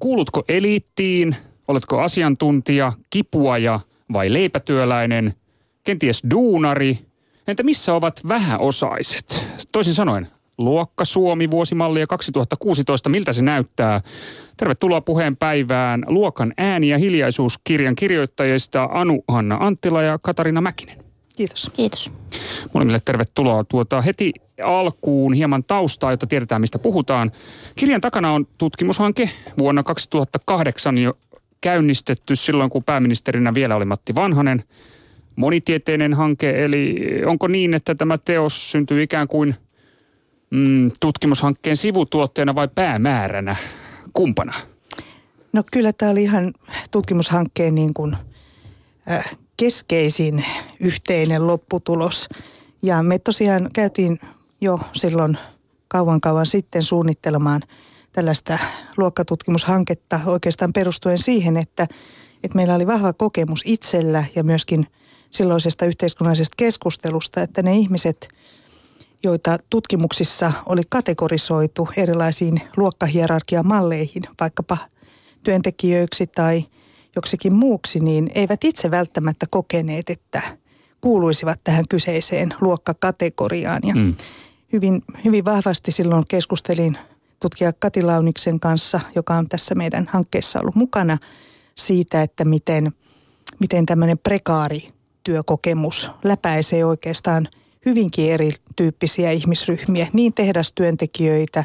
[0.00, 1.36] kuulutko eliittiin,
[1.68, 3.80] oletko asiantuntija, kipuaja
[4.12, 5.34] vai leipätyöläinen,
[5.84, 6.98] kenties duunari,
[7.46, 9.46] entä missä ovat vähäosaiset?
[9.72, 10.28] Toisin sanoen,
[10.58, 14.00] Luokka Suomi vuosimallia 2016, miltä se näyttää?
[14.56, 20.99] Tervetuloa puheen päivään Luokan ääni- ja hiljaisuuskirjan kirjoittajista Anu-Hanna Anttila ja Katarina Mäkinen.
[21.40, 21.70] Kiitos.
[21.74, 22.10] Kiitos.
[22.74, 23.64] Molemmille tervetuloa.
[23.64, 24.32] Tuota, heti
[24.64, 27.32] alkuun hieman taustaa, jotta tiedetään mistä puhutaan.
[27.76, 31.18] Kirjan takana on tutkimushanke vuonna 2008 jo
[31.60, 34.64] käynnistetty silloin, kun pääministerinä vielä oli Matti Vanhanen.
[35.36, 39.54] Monitieteinen hanke, eli onko niin, että tämä teos syntyy ikään kuin
[40.50, 43.56] mm, tutkimushankkeen sivutuotteena vai päämääränä?
[44.12, 44.52] Kumpana?
[45.52, 46.54] No kyllä tämä oli ihan
[46.90, 48.16] tutkimushankkeen niin kuin,
[49.10, 50.44] äh, keskeisin
[50.80, 52.28] yhteinen lopputulos.
[52.82, 54.20] Ja me tosiaan käytiin
[54.60, 55.38] jo silloin
[55.88, 57.62] kauan kauan sitten suunnittelemaan
[58.12, 58.58] tällaista
[58.96, 61.86] luokkatutkimushanketta oikeastaan perustuen siihen, että,
[62.44, 64.86] että meillä oli vahva kokemus itsellä ja myöskin
[65.30, 68.28] silloisesta yhteiskunnallisesta keskustelusta, että ne ihmiset,
[69.22, 74.76] joita tutkimuksissa oli kategorisoitu erilaisiin luokkahierarkiamalleihin, vaikkapa
[75.42, 76.64] työntekijöiksi tai
[77.16, 80.42] joksikin muuksi, niin eivät itse välttämättä kokeneet, että
[81.00, 83.80] kuuluisivat tähän kyseiseen luokkakategoriaan.
[83.86, 84.14] Ja mm.
[84.72, 86.98] hyvin, hyvin vahvasti silloin keskustelin
[87.40, 91.18] tutkija Kati Launiksen kanssa, joka on tässä meidän hankkeessa ollut mukana,
[91.74, 92.92] siitä, että miten,
[93.60, 94.88] miten tämmöinen prekaari
[95.24, 97.48] työkokemus läpäisee oikeastaan
[97.86, 101.64] hyvinkin erityyppisiä ihmisryhmiä, niin tehdastyöntekijöitä,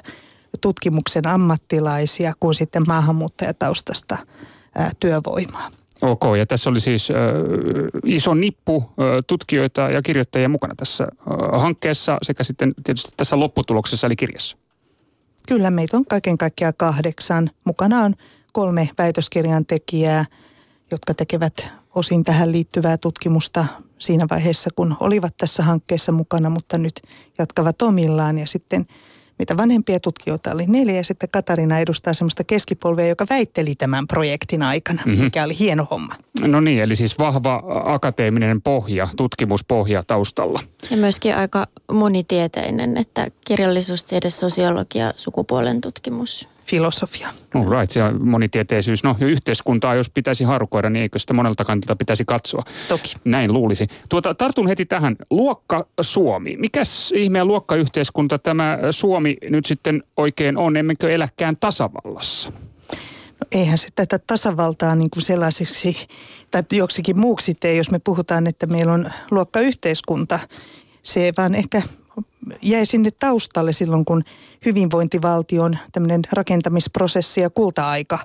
[0.62, 4.18] tutkimuksen ammattilaisia kuin sitten maahanmuuttajataustasta
[5.00, 5.72] työvoimaa.
[6.02, 7.18] Ok, ja tässä oli siis äh,
[8.06, 14.08] iso nippu äh, tutkijoita ja kirjoittajia mukana tässä äh, hankkeessa sekä sitten tietysti tässä lopputuloksessa
[14.08, 14.58] eli kirjassa.
[15.48, 17.50] Kyllä, meitä on kaiken kaikkiaan kahdeksan.
[17.64, 18.16] Mukana on
[18.52, 20.26] kolme väitöskirjan tekijää,
[20.92, 23.66] jotka tekevät osin tähän liittyvää tutkimusta
[23.98, 27.02] siinä vaiheessa, kun olivat tässä hankkeessa mukana, mutta nyt
[27.38, 28.38] jatkavat omillaan.
[28.38, 28.88] Ja sitten
[29.40, 34.62] mitä vanhempia tutkijoita oli neljä ja sitten Katarina edustaa semmoista keskipolvea, joka väitteli tämän projektin
[34.62, 35.24] aikana, mm-hmm.
[35.24, 36.16] mikä oli hieno homma.
[36.42, 40.60] No niin, eli siis vahva akateeminen pohja, tutkimuspohja taustalla.
[40.92, 47.30] Ja myöskin aika monitieteinen, että kirjallisuustiede, sosiologia, sukupuolen tutkimus filosofia.
[47.54, 49.04] All right, se on monitieteisyys.
[49.04, 52.64] No, yhteiskuntaa jos pitäisi harukoida, niin eikö sitä monelta kantilta pitäisi katsoa?
[52.88, 53.14] Toki.
[53.26, 53.88] Näin luulisi.
[54.10, 55.16] Tuota, tartun heti tähän.
[55.30, 56.58] Luokka Suomi.
[56.58, 62.52] Mikäs ihmeen luokkayhteiskunta tämä Suomi nyt sitten oikein on, emmekö eläkään tasavallassa?
[63.40, 66.08] No eihän se tätä tasavaltaa niin kuin sellaiseksi
[66.52, 70.40] tai joksikin muuksi tee, jos me puhutaan, että meillä on luokkayhteiskunta.
[71.04, 71.82] Se vaan ehkä
[72.62, 74.24] jäi sinne taustalle silloin, kun
[74.66, 78.20] hyvinvointivaltion tämmöinen rakentamisprosessi ja kulta-aika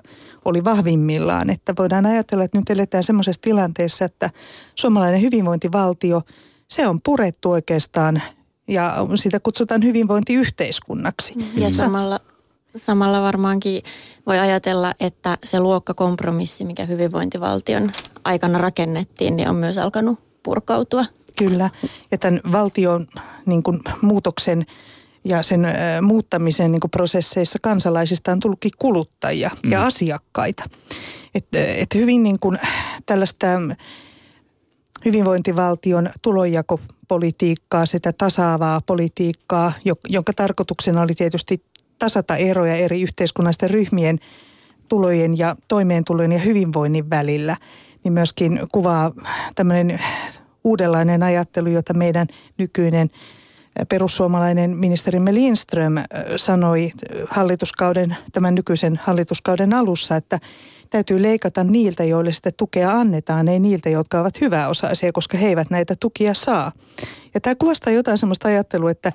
[0.45, 1.49] oli vahvimmillaan.
[1.49, 4.29] Että voidaan ajatella, että nyt eletään semmoisessa tilanteessa, että
[4.75, 6.21] suomalainen hyvinvointivaltio,
[6.67, 8.21] se on purettu oikeastaan
[8.67, 11.33] ja sitä kutsutaan hyvinvointiyhteiskunnaksi.
[11.55, 12.19] Ja samalla,
[12.75, 13.83] samalla varmaankin
[14.25, 17.91] voi ajatella, että se luokkakompromissi, mikä hyvinvointivaltion
[18.23, 21.05] aikana rakennettiin, niin on myös alkanut purkautua.
[21.49, 21.69] Kyllä,
[22.11, 23.07] ja tämän valtion
[23.45, 24.65] niin kuin, muutoksen
[25.23, 25.69] ja sen ö,
[26.01, 29.71] muuttamisen niin kuin, prosesseissa kansalaisista on tullutkin kuluttajia mm.
[29.71, 30.63] ja asiakkaita.
[31.35, 32.59] Että et hyvin niin kuin,
[33.05, 33.47] tällaista
[35.05, 39.73] hyvinvointivaltion tulonjakopolitiikkaa, sitä tasaavaa politiikkaa,
[40.09, 41.63] jonka tarkoituksena oli tietysti
[41.99, 44.19] tasata eroja eri yhteiskunnallisten ryhmien
[44.87, 47.57] tulojen ja toimeentulojen ja hyvinvoinnin välillä,
[48.03, 49.11] niin myöskin kuvaa
[49.55, 49.99] tämmöinen
[50.63, 52.27] uudenlainen ajattelu, jota meidän
[52.57, 53.09] nykyinen
[53.89, 55.93] perussuomalainen ministerimme Lindström
[56.35, 56.91] sanoi
[57.29, 60.39] hallituskauden, tämän nykyisen hallituskauden alussa, että
[60.89, 65.69] täytyy leikata niiltä, joille sitä tukea annetaan, ei niiltä, jotka ovat hyväosaisia, koska he eivät
[65.69, 66.71] näitä tukia saa.
[67.33, 69.11] Ja tämä kuvastaa jotain sellaista ajattelua, että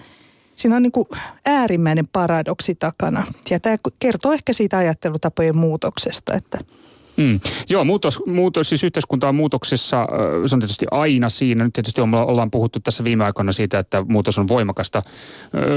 [0.57, 1.09] siinä on niin kuin
[1.47, 3.27] äärimmäinen paradoksi takana.
[3.51, 6.59] Ja tämä kertoo ehkä siitä ajattelutapojen muutoksesta, että–
[7.17, 7.41] Mm.
[7.69, 10.07] Joo, muutos, muutos, siis yhteiskunta on muutoksessa,
[10.47, 11.65] se on tietysti aina siinä.
[11.65, 15.03] Nyt tietysti ollaan puhuttu tässä viime aikoina siitä, että muutos on voimakasta.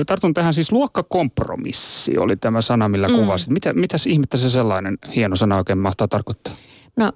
[0.08, 3.16] Tartun tähän siis luokkakompromissi oli tämä sana, millä mm.
[3.16, 3.50] kuvasit.
[3.50, 6.54] Mitä, mitäs ihmettä se sellainen hieno sana oikein mahtaa tarkoittaa?
[6.96, 7.12] No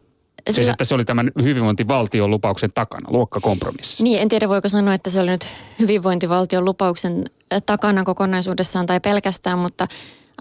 [0.50, 0.72] Siis sillä...
[0.72, 4.04] että se oli tämän hyvinvointivaltion lupauksen takana, luokkakompromissi.
[4.04, 5.48] Niin, en tiedä voiko sanoa, että se oli nyt
[5.80, 7.26] hyvinvointivaltion lupauksen
[7.66, 9.88] takana kokonaisuudessaan tai pelkästään, mutta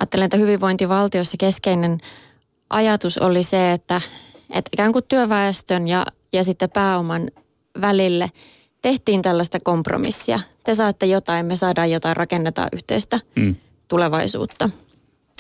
[0.00, 1.98] ajattelen, että hyvinvointivaltiossa keskeinen
[2.72, 4.00] ajatus oli se, että,
[4.50, 7.30] että ikään kuin työväestön ja, ja sitten pääoman
[7.80, 8.30] välille
[8.82, 10.40] tehtiin tällaista kompromissia.
[10.64, 13.56] Te saatte jotain, me saadaan jotain, rakennetaan yhteistä mm.
[13.88, 14.70] tulevaisuutta.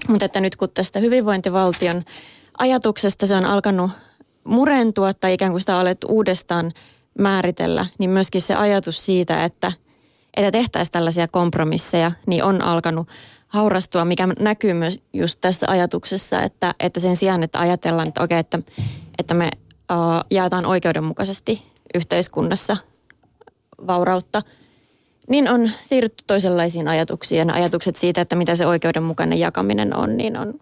[0.08, 2.02] Mutta että nyt kun tästä hyvinvointivaltion
[2.58, 3.90] ajatuksesta se on alkanut
[4.44, 6.72] murentua tai ikään kuin sitä alettu uudestaan
[7.18, 9.72] määritellä, niin myöskin se ajatus siitä, että,
[10.36, 13.08] että tehtäisiin tällaisia kompromisseja, niin on alkanut
[13.52, 18.38] haurastua, mikä näkyy myös just tässä ajatuksessa, että, että sen sijaan, että ajatellaan, että okei,
[18.38, 18.58] että,
[19.18, 19.50] että me
[19.92, 21.62] uh, jaetaan oikeudenmukaisesti
[21.94, 22.76] yhteiskunnassa
[23.86, 24.42] vaurautta,
[25.28, 27.52] niin on siirrytty toisenlaisiin ajatuksiin.
[27.52, 30.54] Ajatukset siitä, että mitä se oikeudenmukainen jakaminen on, niin on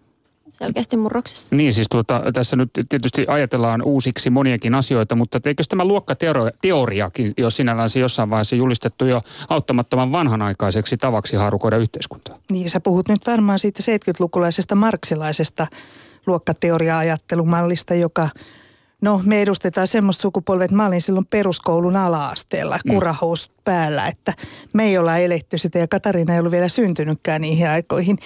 [0.61, 1.55] selkeästi murroksessa.
[1.55, 7.49] Niin siis tuota, tässä nyt tietysti ajatellaan uusiksi moniakin asioita, mutta eikö tämä luokkateoriakin jo
[7.49, 12.35] sinällään se jossain vaiheessa julistettu jo auttamattoman vanhanaikaiseksi tavaksi haarukoida yhteiskuntaa?
[12.51, 15.67] Niin sä puhut nyt varmaan siitä 70-lukulaisesta marksilaisesta
[16.27, 18.29] luokkateoria-ajattelumallista, joka
[19.01, 22.93] No me edustetaan semmoista sukupolvea, että mä olin silloin peruskoulun ala-asteella mm.
[22.93, 24.33] kurahous päällä, että
[24.73, 28.17] me ei olla eletty sitä ja Katariina ei ollut vielä syntynytkään niihin aikoihin.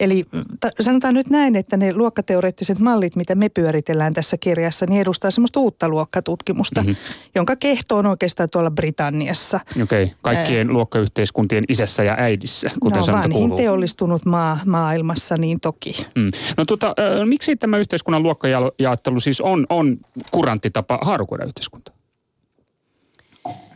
[0.00, 0.24] Eli
[0.60, 5.30] t- sanotaan nyt näin, että ne luokkateoreettiset mallit, mitä me pyöritellään tässä kirjassa, niin edustaa
[5.30, 6.96] semmoista uutta luokkatutkimusta, mm-hmm.
[7.34, 9.60] jonka kehto on oikeastaan tuolla Britanniassa.
[9.82, 10.16] Okei, okay.
[10.22, 10.72] kaikkien Ää...
[10.72, 13.56] luokkayhteiskuntien isässä ja äidissä, kuten no, sanonta kuuluu.
[13.56, 16.06] teollistunut maa maailmassa, niin toki.
[16.14, 16.30] Mm.
[16.56, 19.98] No tota, äh, miksi tämä yhteiskunnan luokkajaottelu siis on, on
[20.30, 21.94] kurantti tapa haarukoida yhteiskuntaa?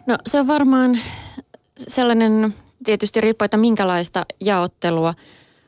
[0.07, 0.99] No se on varmaan
[1.79, 2.55] sellainen,
[2.85, 5.15] tietysti riippuu, että minkälaista jaottelua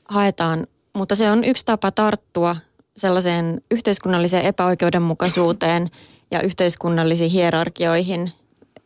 [0.08, 2.56] haetaan, mutta se on yksi tapa tarttua
[2.96, 5.88] sellaiseen yhteiskunnalliseen epäoikeudenmukaisuuteen
[6.30, 8.32] ja yhteiskunnallisiin hierarkioihin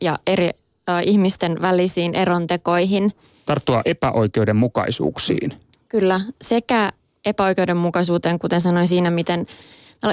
[0.00, 0.50] ja eri
[0.88, 3.12] äh, ihmisten välisiin erontekoihin.
[3.46, 5.52] Tarttua epäoikeudenmukaisuuksiin.
[5.88, 6.92] Kyllä, sekä
[7.24, 9.46] epäoikeudenmukaisuuteen, kuten sanoin siinä, miten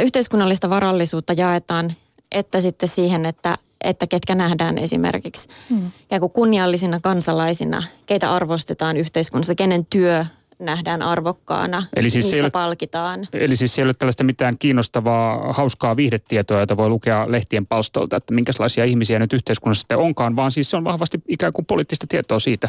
[0.01, 1.93] yhteiskunnallista varallisuutta jaetaan,
[2.31, 5.91] että sitten siihen, että että ketkä nähdään esimerkiksi hmm.
[6.19, 10.25] kuin kunniallisina kansalaisina, keitä arvostetaan yhteiskunnassa, kenen työ
[10.59, 13.27] nähdään arvokkaana, eli siis mistä ole, palkitaan.
[13.33, 18.17] Eli siis siellä ei ole tällaista mitään kiinnostavaa, hauskaa viihdetietoa, jota voi lukea lehtien palstolta,
[18.17, 22.07] että minkälaisia ihmisiä nyt yhteiskunnassa sitten onkaan, vaan siis se on vahvasti ikään kuin poliittista
[22.09, 22.67] tietoa siitä,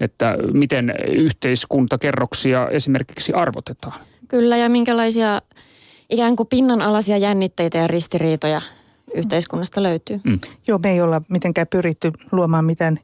[0.00, 4.00] että miten yhteiskuntakerroksia esimerkiksi arvotetaan.
[4.28, 5.42] Kyllä, ja minkälaisia
[6.10, 8.62] ikään kuin pinnanalaisia jännitteitä ja ristiriitoja
[9.14, 10.20] yhteiskunnasta löytyy.
[10.24, 10.40] Mm.
[10.66, 12.98] Joo, me ei olla mitenkään pyritty luomaan mitään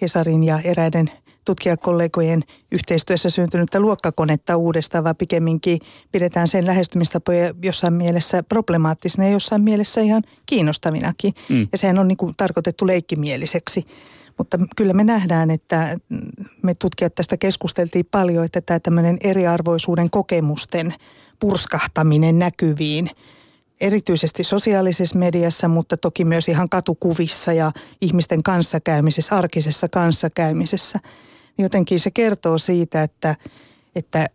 [0.00, 1.10] Hesarin ja eräiden
[1.44, 2.42] tutkijakollegojen
[2.72, 5.78] yhteistyössä syntynyttä luokkakonetta uudestaan, vaan pikemminkin
[6.12, 11.34] pidetään sen lähestymistapoja jossain mielessä problemaattisena ja jossain mielessä ihan kiinnostavinakin.
[11.48, 11.68] Mm.
[11.72, 13.86] Ja sehän on niin kuin tarkoitettu leikkimieliseksi.
[14.38, 15.98] Mutta kyllä me nähdään, että
[16.62, 20.94] me tutkijat tästä keskusteltiin paljon, että tämä tämmöinen eriarvoisuuden kokemusten
[21.40, 23.10] purskahtaminen näkyviin–
[23.82, 30.98] erityisesti sosiaalisessa mediassa, mutta toki myös ihan katukuvissa ja ihmisten kanssakäymisessä, arkisessa kanssakäymisessä.
[31.58, 33.36] Jotenkin se kertoo siitä, että,
[33.94, 34.26] että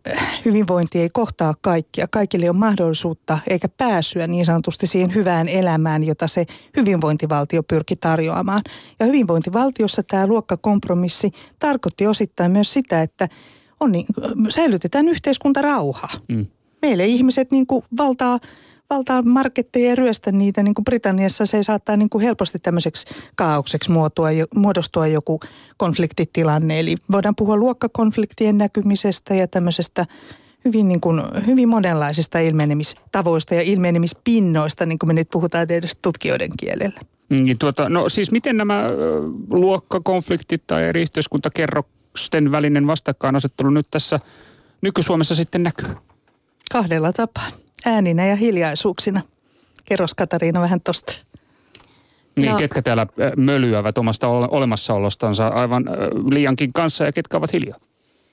[0.44, 2.06] hyvinvointi ei kohtaa kaikkia.
[2.10, 6.46] Kaikille on mahdollisuutta eikä pääsyä niin sanotusti siihen hyvään elämään, jota se
[6.76, 8.62] hyvinvointivaltio pyrki tarjoamaan.
[9.00, 13.28] Ja hyvinvointivaltiossa tämä luokkakompromissi tarkoitti osittain myös sitä, että
[13.80, 14.06] on niin,
[14.48, 16.08] säilytetään yhteiskuntarauha.
[16.28, 16.46] Mm.
[16.82, 18.38] Meille ihmiset niin kuin valtaa
[18.90, 20.62] valtaa marketteja ja ryöstä niitä.
[20.62, 23.06] Niin kuin Britanniassa se saattaa niin kuin helposti tämmöiseksi
[23.36, 25.40] kaaukseksi muotoa, muodostua joku
[25.76, 26.80] konfliktitilanne.
[26.80, 30.06] Eli voidaan puhua luokkakonfliktien näkymisestä ja tämmöisestä
[30.64, 36.50] hyvin, niin kuin, hyvin monenlaisista ilmenemistavoista ja ilmenemispinnoista, niin kuin me nyt puhutaan tietysti tutkijoiden
[36.58, 37.00] kielellä.
[37.28, 38.84] Niin tuota, no siis miten nämä
[39.50, 44.20] luokkakonfliktit tai eri yhteiskuntakerrosten välinen vastakkainasettelu nyt tässä
[44.80, 45.94] nyky-Suomessa sitten näkyy?
[46.72, 47.48] Kahdella tapaa
[47.84, 49.22] ääninä ja hiljaisuuksina.
[49.84, 51.12] Kerros Katariina vähän tosta.
[52.36, 52.58] Niin, no.
[52.58, 55.94] ketkä täällä äh, mölyävät omasta olemassaolostansa aivan äh,
[56.30, 57.78] liiankin kanssa ja ketkä ovat hiljaa?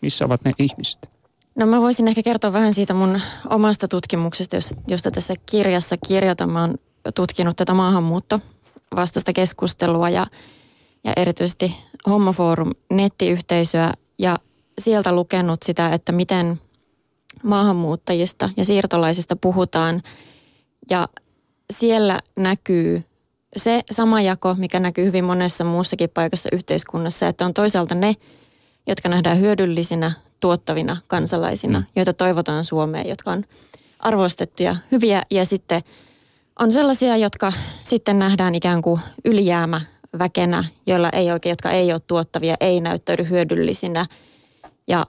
[0.01, 1.09] Missä ovat ne ihmiset?
[1.55, 6.49] No mä voisin ehkä kertoa vähän siitä mun omasta tutkimuksesta, josta tässä kirjassa kirjoitan.
[6.49, 6.77] Mä oon
[7.15, 8.39] tutkinut tätä maahanmuutto
[8.95, 10.27] vastaista keskustelua ja,
[11.03, 11.75] ja erityisesti
[12.09, 14.37] Homofoorum nettiyhteisöä ja
[14.79, 16.61] sieltä lukenut sitä, että miten
[17.43, 20.01] maahanmuuttajista ja siirtolaisista puhutaan.
[20.89, 21.07] Ja
[21.73, 23.03] siellä näkyy
[23.55, 28.13] se sama jako, mikä näkyy hyvin monessa muussakin paikassa yhteiskunnassa, että on toisaalta ne,
[28.87, 31.85] jotka nähdään hyödyllisinä, tuottavina kansalaisina, mm.
[31.95, 33.43] joita toivotaan Suomeen, jotka on
[33.99, 35.81] arvostettuja, hyviä ja sitten
[36.59, 39.81] on sellaisia, jotka sitten nähdään ikään kuin ylijäämä
[40.19, 44.05] väkenä, joilla ei oikein, jotka ei ole tuottavia, ei näyttäydy hyödyllisinä.
[44.87, 45.05] Ja,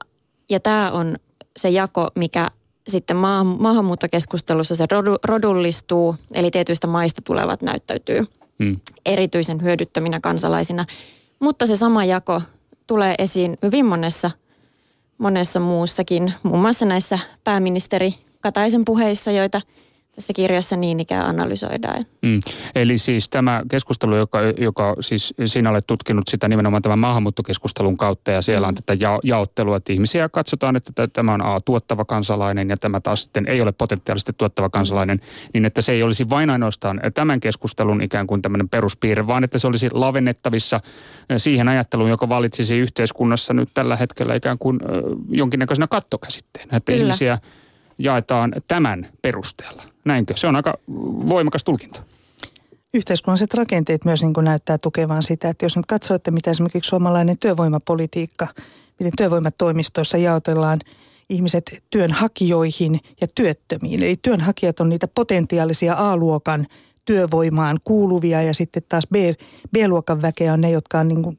[0.51, 1.17] ja tämä on
[1.57, 2.51] se jako, mikä
[2.89, 8.25] sitten maa, maahanmuuttokeskustelussa se rodu, rodullistuu, eli tietyistä maista tulevat näyttäytyy
[8.65, 8.81] hmm.
[9.07, 10.85] erityisen hyödyttöminä kansalaisina.
[11.39, 12.43] Mutta se sama jako
[12.87, 14.31] tulee esiin hyvin monessa
[15.19, 19.61] monessa muussakin, muun muassa näissä pääministeri Kataisen puheissa, joita–
[20.17, 22.05] tässä kirjassa niin ikään analysoidaan.
[22.23, 22.41] Mm.
[22.75, 28.31] Eli siis tämä keskustelu, joka, joka siis sinä olet tutkinut sitä nimenomaan tämän maahanmuuttokeskustelun kautta
[28.31, 28.77] ja siellä on mm.
[28.77, 33.23] tätä ja, jaottelua, että ihmisiä katsotaan, että tämä on A, tuottava kansalainen ja tämä taas
[33.23, 35.21] sitten ei ole potentiaalisesti tuottava kansalainen,
[35.55, 39.59] niin että se ei olisi vain ainoastaan tämän keskustelun ikään kuin tämmöinen peruspiirre, vaan että
[39.59, 40.81] se olisi lavennettavissa
[41.37, 44.79] siihen ajatteluun, joka valitsisi yhteiskunnassa nyt tällä hetkellä ikään kuin
[45.31, 47.05] jonkinnäköisenä kattokäsitteenä, että Kyllä.
[47.05, 47.39] ihmisiä
[47.99, 49.96] jaetaan tämän perusteella.
[50.07, 50.37] Näinkö?
[50.37, 50.75] Se on aika
[51.29, 52.03] voimakas tulkinta.
[52.95, 56.89] Yhteiskunnalliset rakenteet myös niin kuin näyttää tukevan sitä, että jos nyt katsoo, että mitä esimerkiksi
[56.89, 58.47] suomalainen työvoimapolitiikka,
[58.99, 60.81] miten työvoimatoimistoissa jaotellaan
[61.29, 64.03] ihmiset työnhakijoihin ja työttömiin.
[64.03, 66.67] Eli työnhakijat on niitä potentiaalisia A-luokan
[67.05, 69.15] työvoimaan kuuluvia ja sitten taas B,
[69.73, 71.39] B-luokan väkeä on ne, jotka on niin kuin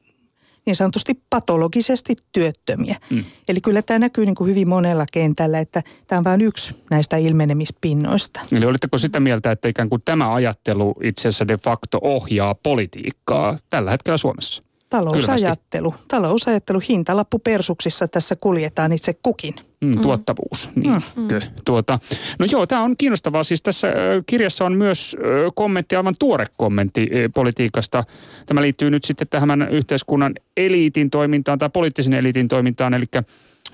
[0.68, 2.96] niin sanotusti patologisesti työttömiä.
[3.10, 3.24] Mm.
[3.48, 7.16] Eli kyllä tämä näkyy niin kuin hyvin monella kentällä, että tämä on vain yksi näistä
[7.16, 8.40] ilmenemispinnoista.
[8.52, 13.58] Eli olitteko sitä mieltä, että ikään kuin tämä ajattelu itse asiassa de facto ohjaa politiikkaa
[13.70, 14.62] tällä hetkellä Suomessa?
[14.90, 15.90] Talousajattelu.
[15.90, 16.08] Kylmästi.
[16.08, 19.54] Talousajattelu, hintalappu persuksissa tässä kuljetaan itse kukin.
[19.80, 20.00] Mm, mm.
[20.00, 20.70] tuottavuus.
[20.74, 21.02] Niin.
[21.16, 21.28] Mm.
[21.64, 21.98] Tuota,
[22.38, 23.44] no joo, tämä on kiinnostavaa.
[23.44, 23.88] Siis tässä
[24.26, 25.16] kirjassa on myös
[25.54, 28.04] kommentti, aivan tuore kommentti politiikasta.
[28.46, 33.06] Tämä liittyy nyt sitten tähän yhteiskunnan eliitin toimintaan tai poliittisen eliitin toimintaan, eli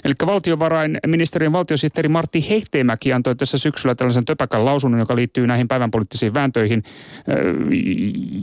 [0.04, 6.34] Eli valtiovarainministeriön valtiosihteeri Martti Hehtemäki antoi tässä syksyllä tällaisen töpäkän lausunnon, joka liittyy näihin päivänpoliittisiin
[6.34, 6.82] vääntöihin,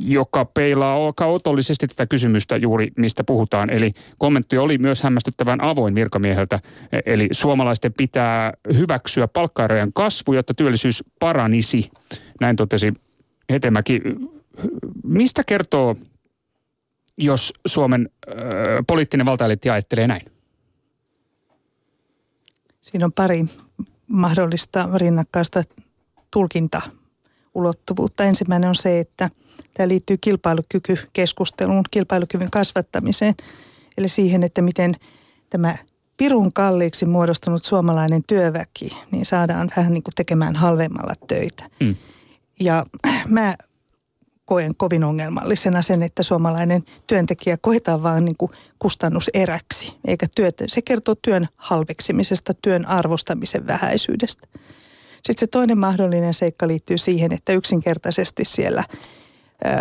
[0.06, 3.70] joka peilaa aika otollisesti tätä kysymystä juuri, mistä puhutaan.
[3.70, 6.60] Eli kommentti oli myös hämmästyttävän avoin virkamieheltä.
[7.06, 11.90] Eli suomalaisten pitää hyväksyä palkkaerojen kasvu, jotta työllisyys paranisi.
[12.42, 12.94] Näin totesi
[13.50, 14.02] Hetemäki.
[15.04, 15.96] Mistä kertoo,
[17.18, 18.10] jos Suomen
[18.88, 20.31] poliittinen valtaeliitti ajattelee näin?
[22.82, 23.46] Siinä on pari
[24.08, 25.64] mahdollista rinnakkaista
[26.32, 28.24] tulkintaulottuvuutta.
[28.24, 29.30] Ensimmäinen on se, että
[29.74, 33.36] tämä liittyy kilpailukykykeskusteluun, kilpailukyvyn kasvattamiseen.
[33.98, 34.96] Eli siihen, että miten
[35.50, 35.76] tämä
[36.18, 41.70] pirun kalliiksi muodostunut suomalainen työväki, niin saadaan vähän niin kuin tekemään halvemmalla töitä.
[41.80, 41.96] Mm.
[42.60, 42.86] Ja
[43.28, 43.56] mä
[44.52, 50.64] koen kovin ongelmallisena sen, että suomalainen työntekijä koetaan vaan niin kuin kustannuseräksi, eikä työtä.
[50.68, 54.48] Se kertoo työn halveksimisesta, työn arvostamisen vähäisyydestä.
[55.14, 58.84] Sitten se toinen mahdollinen seikka liittyy siihen, että yksinkertaisesti siellä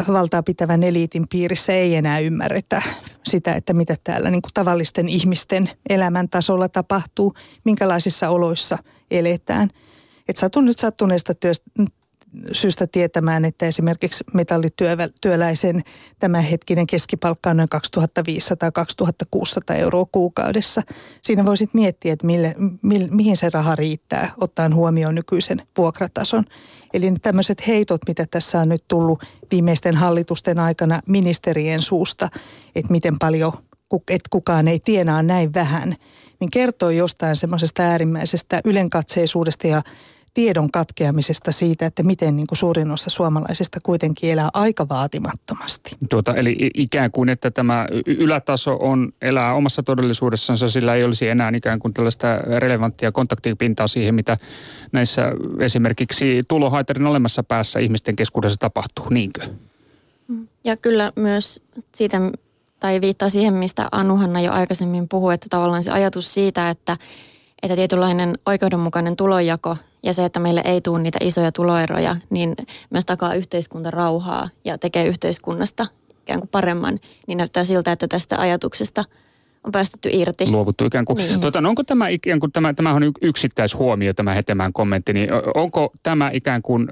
[0.08, 2.82] valtaa pitävän eliitin piirissä ei enää ymmärretä
[3.24, 7.34] sitä, että mitä täällä niin kuin tavallisten ihmisten elämäntasolla tapahtuu,
[7.64, 8.78] minkälaisissa oloissa
[9.10, 9.70] eletään.
[10.28, 11.70] Et satun nyt sattuneesta työstä,
[12.52, 15.82] syystä tietämään, että esimerkiksi metallityöläisen
[16.18, 17.68] tämänhetkinen keskipalkka on noin
[19.72, 20.82] 2500-2600 euroa kuukaudessa.
[21.22, 26.44] Siinä voisit miettiä, että mille, mi, mihin se raha riittää, ottaen huomioon nykyisen vuokratason.
[26.92, 32.28] Eli tämmöiset heitot, mitä tässä on nyt tullut viimeisten hallitusten aikana ministerien suusta,
[32.74, 33.52] että miten paljon,
[33.92, 35.96] että kukaan ei tienaa näin vähän,
[36.40, 39.82] niin kertoo jostain semmoisesta äärimmäisestä ylenkatseisuudesta ja
[40.34, 45.96] tiedon katkeamisesta siitä, että miten niin kuin suurin osa suomalaisista kuitenkin elää aika vaatimattomasti.
[46.10, 51.52] Tuota, eli ikään kuin, että tämä ylätaso on elää omassa todellisuudessansa, sillä ei olisi enää
[51.54, 52.26] ikään kuin tällaista
[52.58, 54.36] relevanttia kontaktipintaa siihen, mitä
[54.92, 59.40] näissä esimerkiksi tulohaitarin olemmassa päässä ihmisten keskuudessa tapahtuu, niinkö?
[60.64, 61.62] Ja kyllä myös
[61.94, 62.20] siitä,
[62.80, 66.96] tai viittaa siihen, mistä Anuhanna jo aikaisemmin puhui, että tavallaan se ajatus siitä, että
[67.62, 72.54] että tietynlainen oikeudenmukainen tulojako ja se, että meille ei tule niitä isoja tuloeroja, niin
[72.90, 75.86] myös takaa yhteiskuntarauhaa ja tekee yhteiskunnasta
[76.22, 79.04] ikään kuin paremman, niin näyttää siltä, että tästä ajatuksesta
[79.64, 80.46] on päästetty irti.
[80.50, 81.16] Luovuttu ikään kuin.
[81.16, 81.40] Niin.
[81.40, 85.92] Tuota, no onko tämä ikään kuin, tämä, tämä on yksittäishuomio tämä Hetemään kommentti, niin onko
[86.02, 86.88] tämä ikään kuin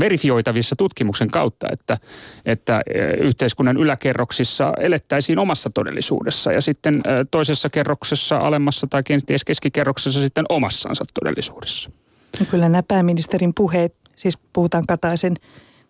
[0.00, 1.98] verifioitavissa tutkimuksen kautta, että,
[2.46, 2.82] että
[3.20, 11.04] yhteiskunnan yläkerroksissa elettäisiin omassa todellisuudessa ja sitten toisessa kerroksessa alemmassa tai kenties keskikerroksessa sitten omassansa
[11.20, 11.90] todellisuudessa?
[12.40, 15.34] No kyllä nämä pääministerin puheet, siis puhutaan Kataisen,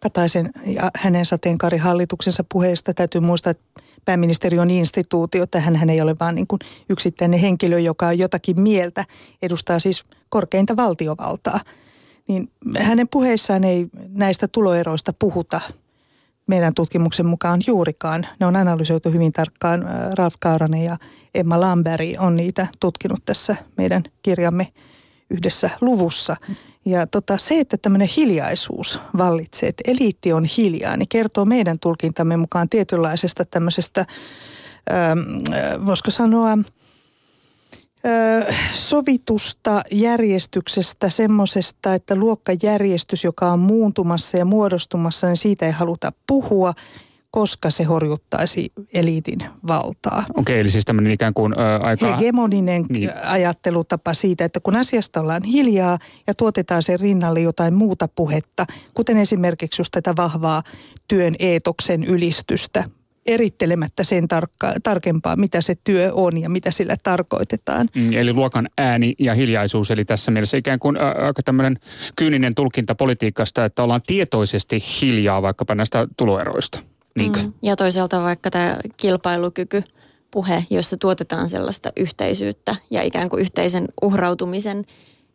[0.01, 2.95] Kataisen ja hänen sateenkaarihallituksensa puheesta.
[2.95, 3.65] Täytyy muistaa, että
[4.05, 6.47] pääministeri on instituutio, että hän ei ole vain niin
[6.89, 9.05] yksittäinen henkilö, joka on jotakin mieltä,
[9.43, 11.61] edustaa siis korkeinta valtiovaltaa.
[12.29, 12.49] Niin
[12.79, 15.61] hänen puheissaan ei näistä tuloeroista puhuta
[16.47, 18.27] meidän tutkimuksen mukaan juurikaan.
[18.41, 19.85] Ne on analysoitu hyvin tarkkaan.
[20.19, 20.97] Ralf Kauranen ja
[21.35, 24.73] Emma Lamberi on niitä tutkinut tässä meidän kirjamme
[25.31, 26.37] yhdessä luvussa.
[26.85, 32.37] Ja tota, se, että tämmöinen hiljaisuus vallitsee, että eliitti on hiljaa, niin kertoo meidän tulkintamme
[32.37, 34.07] mukaan tietynlaisesta tämmöisestä,
[34.93, 35.19] ähm,
[35.53, 36.59] äh, voisiko sanoa,
[38.75, 46.73] sovitusta järjestyksestä, semmoisesta, että luokkajärjestys, joka on muuntumassa ja muodostumassa, niin siitä ei haluta puhua,
[47.35, 50.25] koska se horjuttaisi eliitin valtaa.
[50.37, 52.17] Okei, eli siis tämmöinen ikään kuin ö, aika...
[52.17, 53.11] Hegemoninen niin.
[53.25, 59.17] ajattelutapa siitä, että kun asiasta ollaan hiljaa ja tuotetaan sen rinnalle jotain muuta puhetta, kuten
[59.17, 60.63] esimerkiksi just tätä vahvaa
[61.09, 62.85] työn eetoksen ylistystä,
[63.27, 67.89] erittelemättä sen tarkka, tarkempaa, mitä se työ on ja mitä sillä tarkoitetaan.
[67.95, 71.79] Mm, eli luokan ääni ja hiljaisuus, eli tässä mielessä ikään kuin ä, aika tämmöinen
[72.17, 76.94] kyyninen tulkinta politiikasta, että ollaan tietoisesti hiljaa vaikkapa näistä tuloeroista.
[77.17, 77.41] Niinkö?
[77.41, 79.83] Mm, ja toisaalta vaikka tämä kilpailukyky
[80.31, 84.85] puhe, jossa tuotetaan sellaista yhteisyyttä ja ikään kuin yhteisen uhrautumisen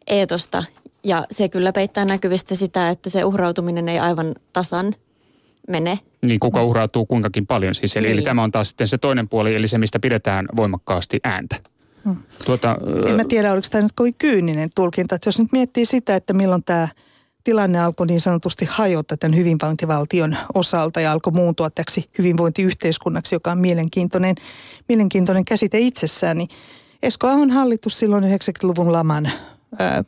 [0.08, 0.64] eetosta.
[1.04, 4.96] Ja se kyllä peittää näkyvistä sitä, että se uhrautuminen ei aivan tasan
[5.70, 6.00] mene.
[6.26, 7.98] Niin, kuka uhrautuu kuinkakin paljon siis.
[7.98, 8.14] Eli, niin.
[8.14, 11.56] eli tämä on taas sitten se toinen puoli, eli se, mistä pidetään voimakkaasti ääntä.
[12.06, 12.16] Hmm.
[12.46, 15.16] Tuota, en mä tiedä, oliko tämä nyt kovin kyyninen tulkinta.
[15.16, 16.88] Että jos nyt miettii sitä, että milloin tämä
[17.44, 23.58] tilanne alkoi niin sanotusti hajota tämän hyvinvointivaltion osalta ja alkoi muuntua täksi hyvinvointiyhteiskunnaksi, joka on
[23.58, 24.36] mielenkiintoinen,
[24.88, 26.50] mielenkiintoinen käsite itsessään, niin
[27.04, 29.32] Esko Ahon hallitus silloin 90-luvun laman
[29.80, 30.04] ää,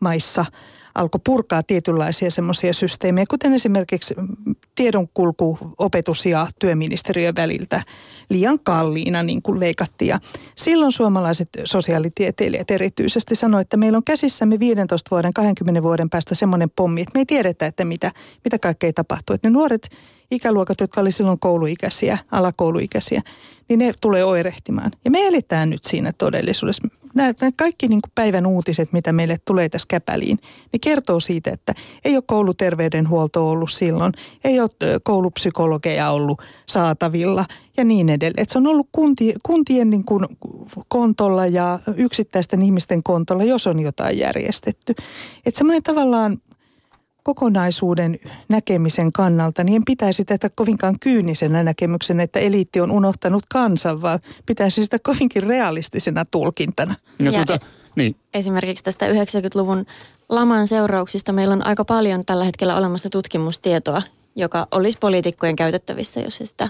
[0.00, 0.44] maissa–
[0.98, 4.14] alkoi purkaa tietynlaisia semmoisia systeemejä, kuten esimerkiksi
[4.74, 7.82] tiedonkulku opetus- ja työministeriön väliltä
[8.30, 10.08] liian kalliina niin kuin leikattiin.
[10.08, 10.18] Ja
[10.54, 16.70] silloin suomalaiset sosiaalitieteilijät erityisesti sanoivat, että meillä on käsissämme 15 vuoden, 20 vuoden päästä semmoinen
[16.76, 18.12] pommi, että me ei tiedetä, että mitä,
[18.44, 19.34] mitä kaikkea tapahtuu.
[19.34, 19.88] Että ne nuoret
[20.30, 23.22] ikäluokat, jotka oli silloin kouluikäisiä, alakouluikäisiä,
[23.68, 24.90] niin ne tulee oirehtimaan.
[25.04, 26.88] Ja me eletään nyt siinä todellisuudessa.
[27.18, 30.38] Nämä, kaikki niin kuin päivän uutiset, mitä meille tulee tässä käpäliin,
[30.72, 34.12] ne kertoo siitä, että ei ole kouluterveydenhuolto ollut silloin,
[34.44, 34.70] ei ole
[35.02, 37.44] koulupsykologeja ollut saatavilla
[37.76, 38.42] ja niin edelleen.
[38.42, 40.24] Et se on ollut kunti, kuntien niin kuin
[40.88, 44.94] kontolla ja yksittäisten ihmisten kontolla, jos on jotain järjestetty.
[45.46, 46.38] Että semmoinen tavallaan
[47.28, 48.18] kokonaisuuden
[48.48, 54.18] näkemisen kannalta, niin en pitäisi tätä kovinkaan kyynisenä näkemyksenä, että eliitti on unohtanut kansan, vaan
[54.46, 56.94] pitäisi sitä kovinkin realistisena tulkintana.
[57.18, 58.16] Ja, ja tuota, niin.
[58.34, 59.86] Esimerkiksi tästä 90-luvun
[60.28, 64.02] laman seurauksista meillä on aika paljon tällä hetkellä olemassa tutkimustietoa,
[64.36, 66.68] joka olisi poliitikkojen käytettävissä, jos he sitä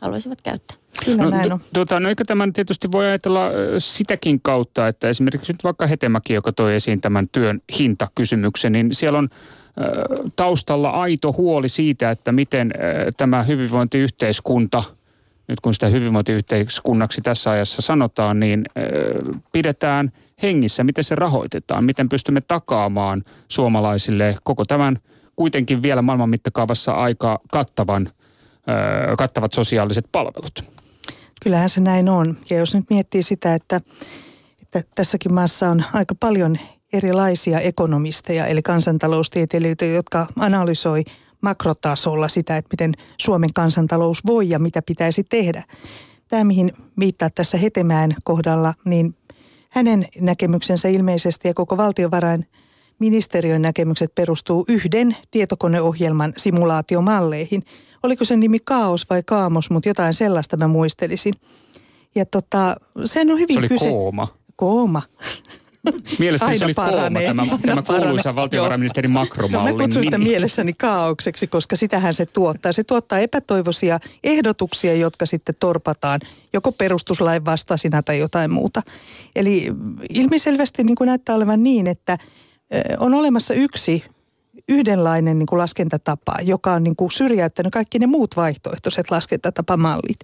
[0.00, 0.76] haluaisivat käyttää.
[1.04, 1.60] Kyllä no, näin on.
[1.74, 6.52] Tuota, no eikö tämän tietysti voi ajatella sitäkin kautta, että esimerkiksi nyt vaikka Hetemäki, joka
[6.52, 9.28] toi esiin tämän työn hintakysymyksen, niin siellä on
[10.36, 12.72] taustalla aito huoli siitä, että miten
[13.16, 14.82] tämä hyvinvointiyhteiskunta,
[15.48, 18.64] nyt kun sitä hyvinvointiyhteiskunnaksi tässä ajassa sanotaan, niin
[19.52, 20.12] pidetään
[20.42, 24.96] hengissä, miten se rahoitetaan, miten pystymme takaamaan suomalaisille koko tämän
[25.36, 28.08] kuitenkin vielä maailman mittakaavassa aika kattavan,
[29.18, 30.60] kattavat sosiaaliset palvelut.
[31.42, 32.36] Kyllähän se näin on.
[32.50, 33.80] Ja jos nyt miettii sitä, että,
[34.62, 36.58] että tässäkin maassa on aika paljon
[36.92, 41.02] erilaisia ekonomisteja, eli kansantaloustieteilijöitä, jotka analysoi
[41.40, 45.64] makrotasolla sitä, että miten Suomen kansantalous voi ja mitä pitäisi tehdä.
[46.28, 49.16] Tämä, mihin viittaa tässä Hetemään kohdalla, niin
[49.70, 57.62] hänen näkemyksensä ilmeisesti ja koko valtiovarainministeriön näkemykset perustuu yhden tietokoneohjelman simulaatiomalleihin.
[58.02, 61.34] Oliko se nimi Kaos vai Kaamos, mutta jotain sellaista mä muistelisin.
[62.14, 63.90] Ja tota, sen on hyvin se oli kyse...
[63.90, 64.28] kooma.
[64.56, 65.02] Kooma.
[66.18, 69.72] Mielestäni se oli paranee, kooma tämä, tämä kuuluisa valtiovarainministeri makromalli.
[69.72, 72.72] Mä kutsun sitä mielessäni kaaukseksi, koska sitähän se tuottaa.
[72.72, 76.20] Se tuottaa epätoivoisia ehdotuksia, jotka sitten torpataan
[76.52, 78.82] joko perustuslain vastaisina tai jotain muuta.
[79.36, 79.72] Eli
[80.10, 82.18] ilmiselvästi niin kuin näyttää olevan niin, että
[82.98, 84.04] on olemassa yksi
[84.68, 90.16] yhdenlainen niin kuin laskentatapa, joka on niin kuin syrjäyttänyt kaikki ne muut vaihtoehtoiset laskentatapamallit.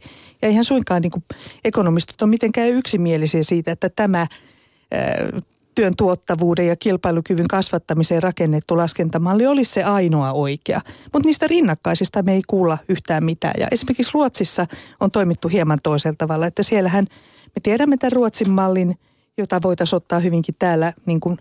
[0.42, 1.24] Ja eihän suinkaan niin kuin
[1.64, 4.26] ekonomistot ole mitenkään yksimielisiä siitä, että tämä
[5.74, 10.80] työn tuottavuuden ja kilpailukyvyn kasvattamiseen rakennettu laskentamalli olisi se ainoa oikea.
[11.12, 13.54] Mutta niistä rinnakkaisista me ei kuulla yhtään mitään.
[13.60, 14.66] Ja esimerkiksi Ruotsissa
[15.00, 17.06] on toimittu hieman toisella tavalla, että siellähän
[17.46, 18.98] me tiedämme tämän Ruotsin mallin,
[19.38, 21.36] jota voitaisiin ottaa hyvinkin täällä niin kuin,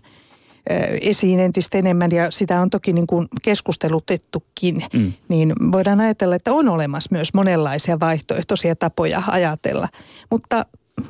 [1.00, 5.12] esiin entistä enemmän ja sitä on toki niin kuin keskustelutettukin, mm.
[5.28, 9.88] niin voidaan ajatella, että on olemassa myös monenlaisia vaihtoehtoisia tapoja ajatella.
[10.30, 10.66] Mutta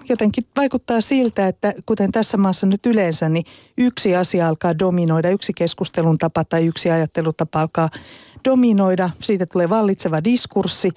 [0.09, 3.45] jotenkin vaikuttaa siltä, että kuten tässä maassa nyt yleensä, niin
[3.79, 7.89] yksi asia alkaa dominoida, yksi keskustelun tapa tai yksi ajattelutapa alkaa
[8.45, 9.11] dominoida.
[9.21, 10.91] Siitä tulee vallitseva diskurssi,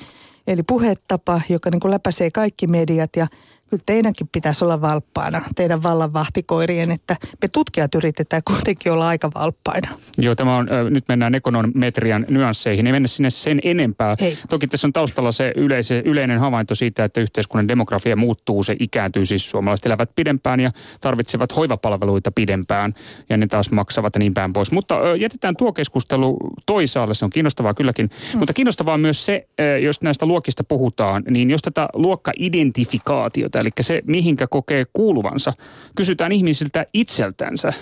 [0.47, 3.27] eli puhetapa, joka niin kuin läpäisee kaikki mediat ja
[3.69, 9.31] kyllä teidänkin pitäisi olla valppaana, teidän vallan vahtikoirien, että me tutkijat yritetään kuitenkin olla aika
[9.35, 9.89] valppaina.
[10.17, 14.15] Joo, tämä on, nyt mennään ekonometrian nyansseihin, ei mennä sinne sen enempää.
[14.19, 14.37] Ei.
[14.49, 19.25] Toki tässä on taustalla se yleise, yleinen havainto siitä, että yhteiskunnan demografia muuttuu, se ikääntyy,
[19.25, 22.93] siis suomalaiset elävät pidempään ja tarvitsevat hoivapalveluita pidempään
[23.29, 24.71] ja ne taas maksavat ja niin päin pois.
[24.71, 28.09] Mutta jätetään tuo keskustelu toisaalle, se on kiinnostavaa kylläkin.
[28.31, 28.39] Hmm.
[28.39, 29.47] Mutta kiinnostavaa myös se,
[29.81, 35.53] jos näistä luokista puhutaan, niin jos tätä luokka-identifikaatiota, eli se mihinkä kokee kuuluvansa,
[35.95, 37.73] kysytään ihmisiltä itseltänsä,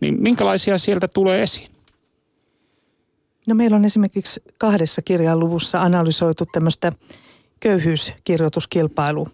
[0.00, 1.70] niin minkälaisia sieltä tulee esiin?
[3.46, 6.92] No meillä on esimerkiksi kahdessa kirjan luvussa analysoitu tämmöistä
[7.60, 9.28] köyhyyskirjoituskilpailu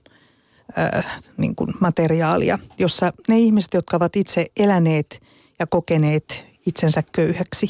[0.78, 5.22] äh, niin kuin materiaalia, jossa ne ihmiset, jotka ovat itse eläneet
[5.58, 7.68] ja kokeneet itsensä köyhäksi,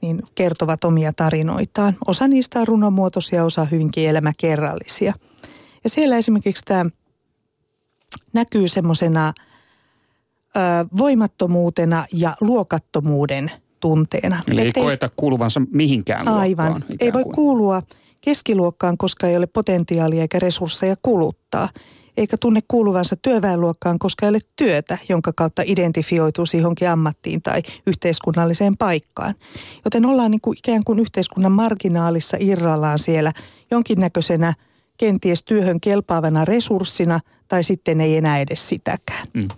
[0.00, 1.96] niin kertovat omia tarinoitaan.
[2.06, 5.14] Osa niistä on runomuotoisia, osa hyvinkin elämäkerrallisia.
[5.84, 6.86] Ja siellä esimerkiksi tämä
[8.32, 9.32] näkyy semmoisena
[10.98, 13.50] voimattomuutena ja luokattomuuden
[13.80, 14.42] tunteena.
[14.46, 16.70] Eli ei koeta kuuluvansa mihinkään Aivan.
[16.70, 17.34] Luokkaan, ei voi kuin.
[17.34, 17.82] kuulua
[18.20, 21.68] keskiluokkaan, koska ei ole potentiaalia eikä resursseja kuluttaa.
[22.16, 28.76] Eikä tunne kuuluvansa työväenluokkaan, koska ei ole työtä, jonka kautta identifioituu johonkin ammattiin tai yhteiskunnalliseen
[28.76, 29.34] paikkaan.
[29.84, 33.32] Joten ollaan niin kuin ikään kuin yhteiskunnan marginaalissa irrallaan siellä
[33.70, 34.54] jonkinnäköisenä
[34.96, 39.26] kenties työhön kelpaavana resurssina tai sitten ei enää edes sitäkään.
[39.34, 39.48] Mm.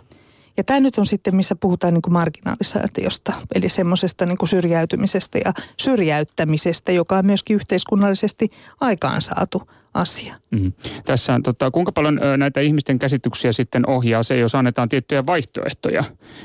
[0.58, 5.38] Ja tämä nyt on sitten, missä puhutaan niin kuin marginalisaatiosta, eli semmoisesta niin kuin syrjäytymisestä
[5.44, 9.62] ja syrjäyttämisestä, joka on myöskin yhteiskunnallisesti aikaansaatu
[9.94, 10.34] asia.
[10.50, 10.72] Mm.
[11.04, 15.26] Tässä on, tota, kuinka paljon ö, näitä ihmisten käsityksiä sitten ohjaa se, jos annetaan tiettyjä
[15.26, 16.04] vaihtoehtoja,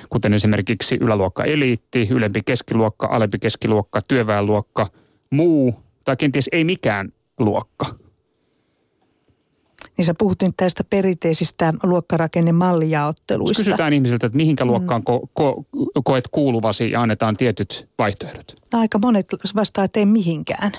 [0.10, 4.88] kuten esimerkiksi yläluokka eliitti, ylempi keskiluokka, alempi keskiluokka, työväenluokka,
[5.30, 5.76] muu
[6.06, 7.86] tai kenties ei mikään luokka–
[9.98, 13.58] niin sä puhut nyt tästä perinteisistä luokkarakennemallijaotteluista.
[13.58, 15.16] Kysytään ihmisiltä, että mihinkä luokkaan mm.
[15.16, 15.64] ko- ko-
[16.04, 18.56] koet kuuluvasi ja annetaan tietyt vaihtoehdot.
[18.74, 20.72] Aika monet vastaa, että ei mihinkään.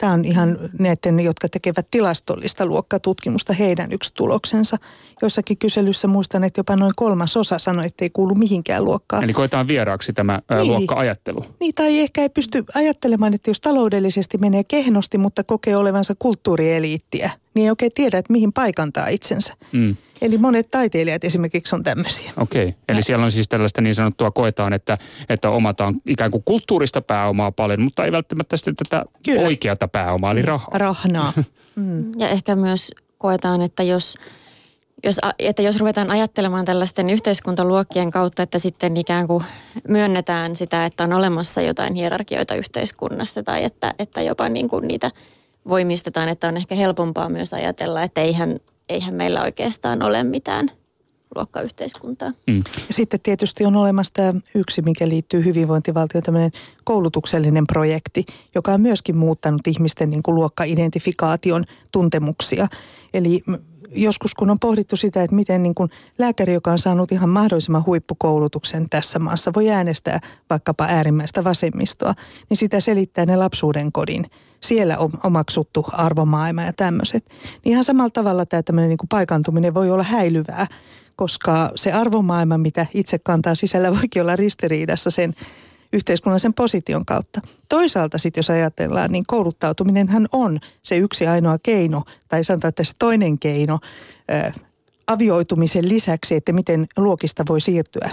[0.00, 4.76] Tämä on ihan näiden, jotka tekevät tilastollista luokkatutkimusta, heidän yksi tuloksensa.
[5.22, 9.24] Joissakin kyselyssä muistan, että jopa noin kolmas osa sanoi, että ei kuulu mihinkään luokkaan.
[9.24, 10.66] Eli koetaan vieraaksi tämä niin.
[10.66, 11.44] luokka-ajattelu.
[11.60, 17.30] Niin, tai ehkä ei pysty ajattelemaan, että jos taloudellisesti menee kehnosti, mutta kokee olevansa kulttuurieliittiä,
[17.54, 19.54] niin ei oikein tiedä, että mihin paikantaa itsensä.
[19.72, 19.96] Mm.
[20.22, 22.32] Eli monet taiteilijat esimerkiksi on tämmöisiä.
[22.36, 22.80] Okei, okay.
[22.88, 23.02] eli ja.
[23.04, 27.80] siellä on siis tällaista niin sanottua koetaan, että, että omataan ikään kuin kulttuurista pääomaa paljon,
[27.80, 29.42] mutta ei välttämättä sitten tätä Kyllä.
[29.42, 30.78] oikeata pääomaa, eli rahaa.
[30.78, 31.32] Rahnaa.
[31.76, 32.12] Mm.
[32.18, 34.18] Ja ehkä myös koetaan, että jos,
[35.04, 39.44] jos, että jos ruvetaan ajattelemaan tällaisten yhteiskuntaluokkien kautta, että sitten ikään kuin
[39.88, 45.10] myönnetään sitä, että on olemassa jotain hierarkioita yhteiskunnassa tai että, että jopa niin kuin niitä
[45.68, 50.70] voimistetaan, että on ehkä helpompaa myös ajatella, että eihän eihän meillä oikeastaan ole mitään
[51.34, 52.32] luokkayhteiskuntaa.
[52.46, 52.56] Mm.
[52.56, 56.52] Ja sitten tietysti on olemassa tämä yksi, mikä liittyy hyvinvointivaltioon, tämmöinen
[56.84, 62.68] koulutuksellinen projekti, joka on myöskin muuttanut ihmisten niin kuin luokka-identifikaation tuntemuksia.
[63.14, 63.42] Eli
[63.90, 67.86] joskus kun on pohdittu sitä, että miten niin kuin lääkäri, joka on saanut ihan mahdollisimman
[67.86, 72.14] huippukoulutuksen tässä maassa, voi äänestää vaikkapa äärimmäistä vasemmistoa,
[72.48, 74.26] niin sitä selittää ne lapsuuden kodin
[74.60, 77.24] siellä on omaksuttu arvomaailma ja tämmöiset.
[77.64, 80.66] Niin ihan samalla tavalla tämä tämmöinen niin kuin paikantuminen voi olla häilyvää,
[81.20, 85.34] koska se arvomaailma, mitä itse kantaa sisällä, voikin olla ristiriidassa sen
[85.92, 87.40] yhteiskunnallisen position kautta.
[87.68, 92.92] Toisaalta sitten jos ajatellaan, niin kouluttautuminenhan on se yksi ainoa keino, tai sanotaan, että se
[92.98, 93.78] toinen keino
[94.28, 94.52] ää,
[95.06, 98.10] avioitumisen lisäksi, että miten luokista voi siirtyä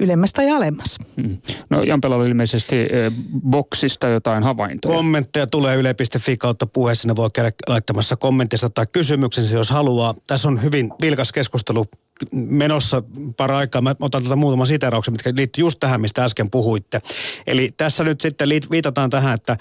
[0.00, 0.98] ylemmäs tai alemmas.
[1.22, 1.38] Hmm.
[1.70, 3.12] No Jampela oli ilmeisesti eh,
[3.50, 4.96] boksista jotain havaintoja.
[4.96, 7.08] Kommentteja tulee yle.fi kautta puheessa.
[7.08, 10.14] Ne voi käydä laittamassa kommentissa tai kysymyksensä, jos haluaa.
[10.26, 11.86] Tässä on hyvin vilkas keskustelu
[12.32, 13.02] menossa
[13.38, 13.82] aikaa.
[13.82, 17.02] Mä otan tätä muutaman siterauksen, mitkä liittyy just tähän, mistä äsken puhuitte.
[17.46, 19.56] Eli tässä nyt sitten viitataan tähän, että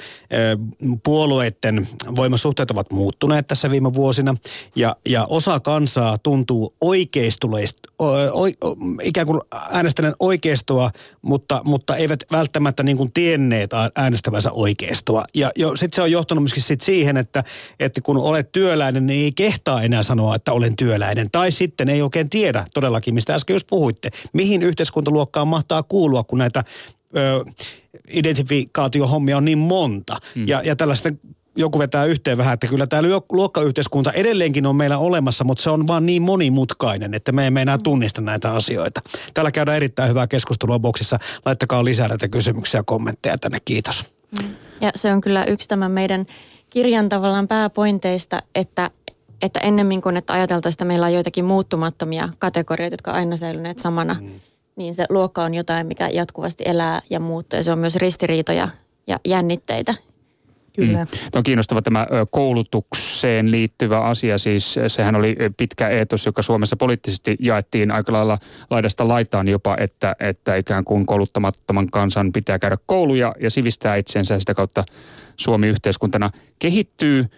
[1.03, 4.35] puolueiden voimasuhteet ovat muuttuneet tässä viime vuosina.
[4.75, 7.79] Ja, ja osa kansaa tuntuu oikeistuleista,
[9.03, 15.25] ikään kuin äänestäneen oikeistoa, mutta, mutta eivät välttämättä niin kuin tienneet äänestävänsä oikeistoa.
[15.35, 17.43] Ja jo, sitten se on johtanut myöskin sit siihen, että,
[17.79, 21.31] että kun olet työläinen, niin ei kehtaa enää sanoa, että olen työläinen.
[21.31, 24.09] Tai sitten ei oikein tiedä, tiedä todellakin, mistä äsken just puhuitte.
[24.33, 26.63] Mihin yhteiskuntaluokkaan mahtaa kuulua, kun näitä
[27.17, 27.45] ö,
[28.09, 30.15] identifikaatiohommia on niin monta.
[30.35, 30.47] Hmm.
[30.47, 31.09] Ja, ja tällaista
[31.55, 35.87] joku vetää yhteen vähän, että kyllä tämä luokkayhteiskunta edelleenkin on meillä olemassa, mutta se on
[35.87, 37.83] vaan niin monimutkainen, että me emme enää hmm.
[37.83, 39.01] tunnista näitä asioita.
[39.33, 41.19] Täällä käydään erittäin hyvää keskustelua boksissa.
[41.45, 43.57] Laittakaa lisää näitä kysymyksiä ja kommentteja tänne.
[43.65, 44.13] Kiitos.
[44.81, 46.25] Ja se on kyllä yksi tämän meidän
[46.69, 48.91] kirjan tavallaan pääpointeista, että
[49.41, 54.15] että ennemmin kuin että ajateltaisiin, että meillä on joitakin muuttumattomia kategorioita, jotka aina säilyneet samana,
[54.21, 54.29] mm.
[54.75, 57.57] niin se luokka on jotain, mikä jatkuvasti elää ja muuttuu.
[57.57, 58.69] Ja se on myös ristiriitoja
[59.07, 59.95] ja jännitteitä.
[60.75, 61.03] Kyllä.
[61.03, 61.07] Mm.
[61.07, 64.37] Tämä on kiinnostava tämä koulutukseen liittyvä asia.
[64.37, 68.37] Siis sehän oli pitkä eetos, joka Suomessa poliittisesti jaettiin aika lailla
[68.69, 74.39] laidasta laitaan jopa, että, että ikään kuin kouluttamattoman kansan pitää käydä kouluja ja sivistää itsensä
[74.39, 74.83] sitä kautta
[75.37, 77.25] Suomi yhteiskuntana kehittyy–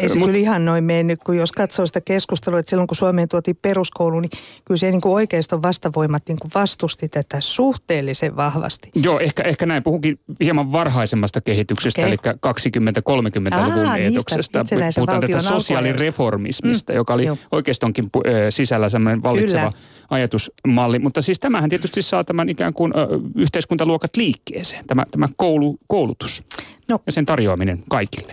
[0.00, 2.96] ei se Mut, kyllä ihan noin mennyt, kun jos katsoo sitä keskustelua, että silloin kun
[2.96, 4.30] Suomeen tuotiin peruskoulu, niin
[4.64, 8.90] kyllä se niin kuin oikeiston vastavoimat niin kuin vastusti tätä suhteellisen vahvasti.
[8.94, 9.82] Joo, ehkä, ehkä näin.
[9.82, 12.08] Puhunkin hieman varhaisemmasta kehityksestä, okay.
[12.08, 14.64] eli 20-30-luvun eetoksesta.
[14.94, 17.38] Puhutaan tätä sosiaalireformismista, mm, joka oli jo.
[17.52, 18.10] oikeistonkin
[18.50, 19.72] sisällä semmoinen vallitseva kyllä.
[20.10, 20.98] ajatusmalli.
[20.98, 23.06] Mutta siis tämähän tietysti saa tämän ikään kuin ö,
[23.36, 26.42] yhteiskuntaluokat liikkeeseen, tämä, tämä koulu, koulutus
[26.88, 26.98] no.
[27.06, 28.32] ja sen tarjoaminen kaikille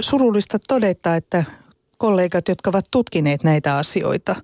[0.00, 1.44] surullista todeta, että
[1.98, 4.36] kollegat, jotka ovat tutkineet näitä asioita,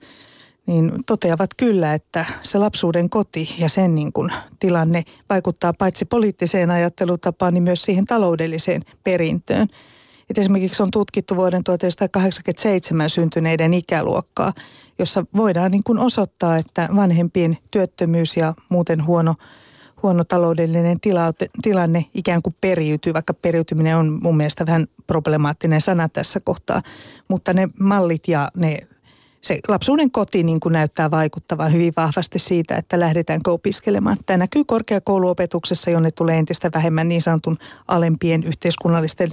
[0.67, 6.71] niin toteavat kyllä, että se lapsuuden koti ja sen niin kuin tilanne vaikuttaa paitsi poliittiseen
[6.71, 9.69] ajattelutapaan, niin myös siihen taloudelliseen perintöön.
[10.31, 14.53] Et esimerkiksi on tutkittu vuoden 1987 syntyneiden ikäluokkaa,
[14.99, 19.35] jossa voidaan niin kuin osoittaa, että vanhempien työttömyys ja muuten huono
[20.03, 21.33] huono taloudellinen tila,
[21.63, 26.83] tilanne ikään kuin periytyy, vaikka periytyminen on mun mielestä vähän problemaattinen sana tässä kohtaa.
[27.29, 28.79] Mutta ne mallit ja ne,
[29.41, 34.19] se lapsuuden koti niin kuin näyttää vaikuttavan hyvin vahvasti siitä, että lähdetäänkö opiskelemaan.
[34.27, 37.59] Tämä näkyy korkeakouluopetuksessa, jonne tulee entistä vähemmän niin sanotun
[37.89, 39.31] alempien yhteiskunnallisten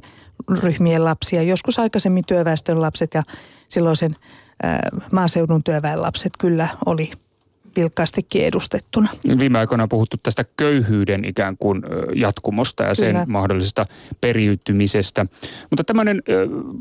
[0.64, 1.42] ryhmien lapsia.
[1.42, 3.24] Joskus aikaisemmin työväestön lapset ja
[3.70, 4.16] silloisen
[5.12, 7.12] maaseudun työväen lapset kyllä oli
[7.78, 9.10] vilkkaastikin edustettuna.
[9.40, 11.82] Viime aikoina on puhuttu tästä köyhyyden ikään kuin
[12.16, 13.26] jatkumosta ja sen Kyllä.
[13.28, 13.86] mahdollisesta
[14.22, 15.26] periytymisestä.
[15.70, 16.24] Mutta tämmöinen,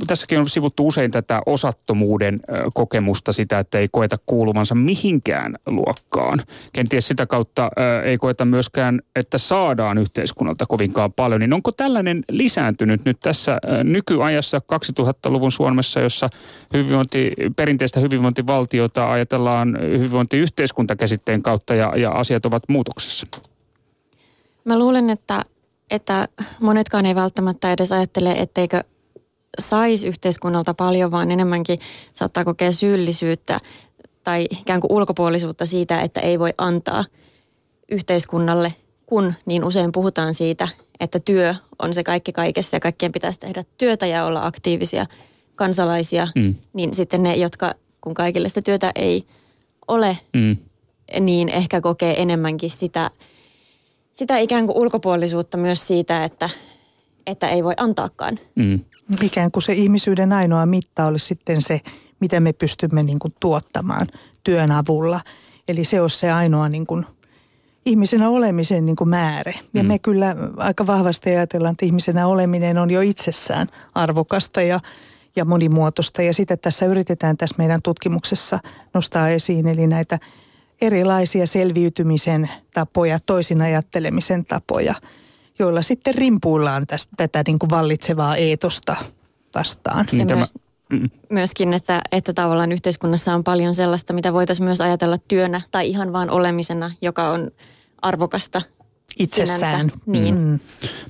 [0.06, 2.40] tässäkin on sivuttu usein tätä osattomuuden
[2.74, 6.38] kokemusta, sitä, että ei koeta kuuluvansa mihinkään luokkaan.
[6.72, 7.70] Kenties sitä kautta
[8.04, 11.40] ei koeta myöskään, että saadaan yhteiskunnalta kovinkaan paljon.
[11.40, 14.60] Niin onko tällainen lisääntynyt nyt tässä nykyajassa
[15.00, 16.28] 2000-luvun Suomessa, jossa
[16.74, 23.26] hyvinvointi, perinteistä hyvinvointivaltiota ajatellaan hyvinvointiyhteiskuntaa yhteiskuntakäsitteen kautta ja, ja asiat ovat muutoksessa?
[24.64, 25.44] Mä luulen, että,
[25.90, 26.28] että
[26.60, 28.84] monetkaan ei välttämättä edes ajattele, etteikö
[29.58, 31.78] saisi yhteiskunnalta paljon, vaan enemmänkin
[32.12, 33.60] saattaa kokea syyllisyyttä
[34.24, 37.04] tai ikään kuin ulkopuolisuutta siitä, että ei voi antaa
[37.90, 38.74] yhteiskunnalle,
[39.06, 40.68] kun niin usein puhutaan siitä,
[41.00, 45.06] että työ on se kaikki kaikessa ja kaikkien pitäisi tehdä työtä ja olla aktiivisia
[45.56, 46.54] kansalaisia, mm.
[46.72, 49.26] niin sitten ne, jotka kun kaikille sitä työtä ei
[49.88, 50.56] ole, mm
[51.20, 53.10] niin ehkä kokee enemmänkin sitä,
[54.12, 56.50] sitä ikään kuin ulkopuolisuutta myös siitä, että,
[57.26, 58.38] että ei voi antaakaan.
[58.54, 58.80] Mm.
[59.22, 61.80] Ikään kuin se ihmisyyden ainoa mitta olisi sitten se,
[62.20, 64.06] mitä me pystymme niin kuin tuottamaan
[64.44, 65.20] työn avulla.
[65.68, 67.06] Eli se olisi se ainoa niin kuin
[67.86, 69.52] ihmisenä olemisen niin kuin määrä.
[69.74, 69.88] Ja mm.
[69.88, 74.80] me kyllä aika vahvasti ajatellaan, että ihmisenä oleminen on jo itsessään arvokasta ja,
[75.36, 76.22] ja monimuotoista.
[76.22, 78.58] Ja sitä tässä yritetään tässä meidän tutkimuksessa
[78.94, 80.18] nostaa esiin, eli näitä–
[80.80, 84.94] erilaisia selviytymisen tapoja, toisin ajattelemisen tapoja,
[85.58, 88.96] joilla sitten rimpuillaan tästä, tätä niin kuin vallitsevaa eetosta
[89.54, 90.06] vastaan.
[90.12, 90.44] Niin tämä,
[90.90, 95.88] myös, myöskin, että, että tavallaan yhteiskunnassa on paljon sellaista, mitä voitaisiin myös ajatella työnä tai
[95.88, 97.50] ihan vaan olemisena, joka on
[98.02, 98.62] arvokasta
[99.18, 99.90] itsessään.
[100.06, 100.38] Niin.
[100.38, 100.58] Mm.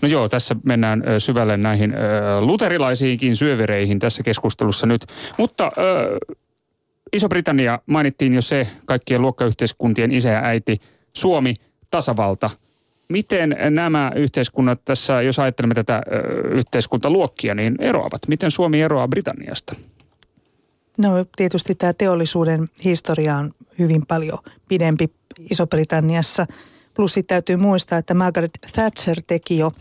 [0.03, 1.95] No joo, tässä mennään syvälle näihin
[2.41, 5.07] luterilaisiinkin syövereihin tässä keskustelussa nyt.
[5.39, 5.73] Mutta
[7.13, 10.77] Iso-Britannia mainittiin jo se, kaikkien luokkayhteiskuntien isä ja äiti,
[11.13, 11.55] Suomi,
[11.91, 12.51] tasavalta.
[13.09, 16.03] Miten nämä yhteiskunnat tässä, jos ajattelemme tätä
[16.51, 18.29] yhteiskuntaluokkia, niin eroavat?
[18.29, 19.75] Miten Suomi eroaa Britanniasta?
[20.99, 24.39] No tietysti tämä teollisuuden historia on hyvin paljon
[24.69, 25.11] pidempi
[25.51, 26.47] Iso-Britanniassa.
[26.95, 29.73] Plus täytyy muistaa, että Margaret Thatcher teki jo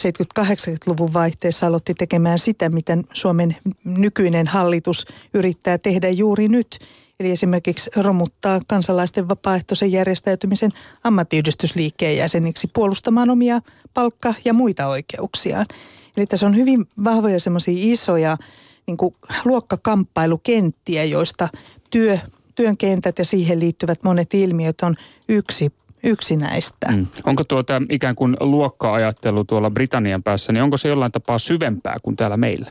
[0.00, 6.78] 70-80-luvun vaihteessa aloitti tekemään sitä, mitä Suomen nykyinen hallitus yrittää tehdä juuri nyt.
[7.20, 10.70] Eli esimerkiksi romuttaa kansalaisten vapaaehtoisen järjestäytymisen
[11.04, 13.60] ammattiyhdistysliikkeen jäseniksi puolustamaan omia
[13.94, 15.66] palkka- ja muita oikeuksiaan.
[16.16, 18.36] Eli tässä on hyvin vahvoja semmoisia isoja
[18.86, 21.48] niin kuin luokkakamppailukenttiä, joista
[21.90, 22.18] työ,
[22.54, 24.94] työn kentät ja siihen liittyvät monet ilmiöt on
[25.28, 25.72] yksi
[26.06, 26.92] yksi näistä.
[26.92, 27.06] Mm.
[27.24, 32.16] Onko tuota ikään kuin luokka-ajattelu tuolla Britannian päässä, niin onko se jollain tapaa syvempää kuin
[32.16, 32.66] täällä meillä?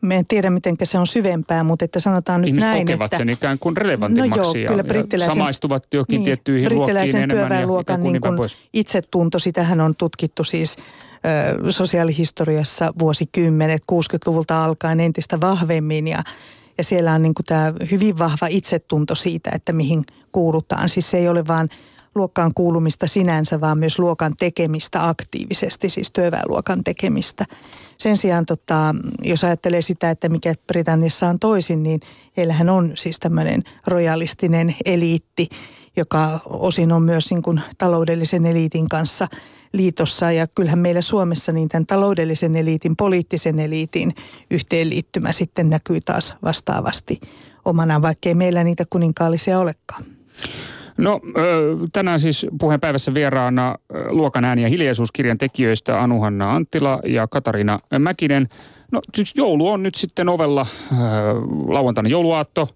[0.00, 3.18] Me en tiedä, miten se on syvempää, mutta että sanotaan nyt Ihmiset näin, kokevat että...
[3.18, 7.28] sen ikään kuin relevantimmaksi no joo, kyllä brittiläisen, ja samaistuvat johonkin niin, tiettyihin luokkiin enemmän
[7.28, 10.76] työväenluokan ja, ja niin kuin itsetunto, sitähän on tutkittu siis
[11.70, 16.22] sosiaalihistoriassa vuosikymmenet, 60-luvulta alkaen entistä vahvemmin ja,
[16.78, 20.88] ja siellä on niin kuin tämä hyvin vahva itsetunto siitä, että mihin kuulutaan.
[20.88, 21.68] Siis se ei ole vaan
[22.14, 27.44] luokkaan kuulumista sinänsä, vaan myös luokan tekemistä aktiivisesti, siis työväenluokan tekemistä.
[27.98, 32.00] Sen sijaan, tota, jos ajattelee sitä, että mikä Britanniassa on toisin, niin
[32.36, 35.48] heillähän on siis tämmöinen rojalistinen eliitti,
[35.96, 39.28] joka osin on myös niin kuin taloudellisen eliitin kanssa
[39.72, 40.32] liitossa.
[40.32, 44.14] Ja kyllähän meillä Suomessa niin tämän taloudellisen eliitin, poliittisen eliitin
[44.50, 47.20] yhteenliittymä sitten näkyy taas vastaavasti
[47.64, 50.04] omana, vaikkei meillä niitä kuninkaallisia olekaan.
[50.96, 51.20] No
[51.92, 53.74] tänään siis puheenpäivässä vieraana
[54.08, 58.48] Luokan ääni ja hiljaisuuskirjan tekijöistä Anuhanna Anttila ja Katarina Mäkinen.
[58.92, 60.66] No siis joulu on nyt sitten ovella,
[61.66, 62.68] lauantaina jouluaatto.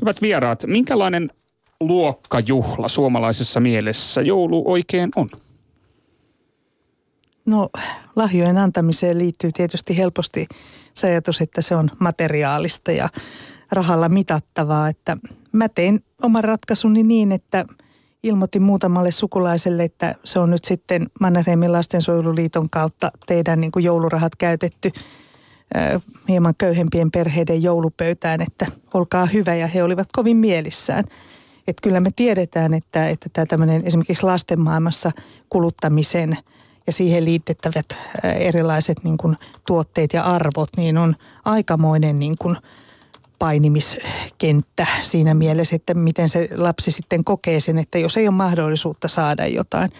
[0.00, 1.30] Hyvät vieraat, minkälainen
[1.80, 5.28] luokkajuhla suomalaisessa mielessä joulu oikein on?
[7.48, 7.68] No
[8.16, 10.46] lahjojen antamiseen liittyy tietysti helposti
[10.94, 13.08] se ajatus, että se on materiaalista ja
[13.72, 14.88] rahalla mitattavaa.
[14.88, 15.16] Että
[15.52, 17.64] mä tein oman ratkaisuni niin, että
[18.22, 24.36] ilmoitin muutamalle sukulaiselle, että se on nyt sitten Mannerheimin lastensuojeluliiton kautta teidän niin kuin joulurahat
[24.36, 24.92] käytetty
[26.28, 31.04] hieman köyhempien perheiden joulupöytään, että olkaa hyvä ja he olivat kovin mielissään.
[31.66, 35.10] Että kyllä me tiedetään, että, että tämä tämmöinen esimerkiksi lasten maailmassa
[35.48, 36.38] kuluttamisen
[36.88, 37.86] ja siihen liitettävät
[38.22, 42.56] erilaiset niin kuin tuotteet ja arvot, niin on aikamoinen niin kuin–
[43.38, 49.08] painimiskenttä siinä mielessä, että miten se lapsi sitten kokee sen, että jos ei ole mahdollisuutta
[49.08, 49.90] saada jotain.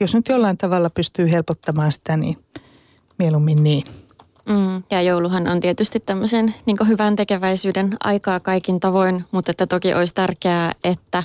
[0.00, 2.38] Jos nyt jollain tavalla pystyy helpottamaan sitä, niin
[3.18, 3.82] mieluummin niin.
[4.48, 9.94] Mm, ja jouluhan on tietysti tämmöisen niin hyvän tekeväisyyden aikaa kaikin tavoin, mutta että toki
[9.94, 11.24] olisi tärkeää, että,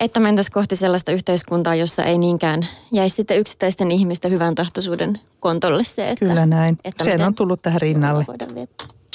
[0.00, 5.84] että mentäisiin kohti sellaista yhteiskuntaa, jossa ei niinkään jäisi sitten yksittäisten ihmisten hyvän tahtoisuuden kontolle
[5.84, 6.26] se, että...
[6.26, 6.78] Kyllä näin.
[6.84, 8.26] Että Sen on tullut tähän rinnalle.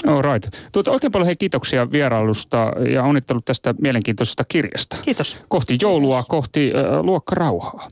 [0.08, 0.56] All right.
[0.72, 4.98] Tuota, oikein paljon hei kiitoksia vierailusta ja onnittelut tästä mielenkiintoisesta kirjasta.
[5.02, 5.38] Kiitos.
[5.48, 7.90] Kohti joulua, kohti äh, luokkarauhaa.